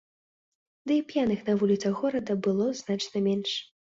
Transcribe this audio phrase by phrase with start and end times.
[0.91, 3.51] Ды і п'яных на вуліцах горада было значна менш.